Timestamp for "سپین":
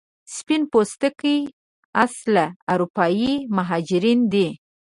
0.35-0.61